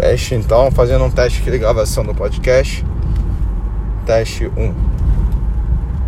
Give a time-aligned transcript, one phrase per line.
[0.00, 2.82] Teste então, fazendo um teste aqui de gravação do podcast.
[4.06, 5.09] Teste 1.